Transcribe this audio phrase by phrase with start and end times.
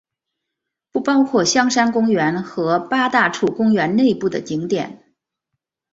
[0.91, 5.13] 不包括香山公园和八大处公园内部的景点。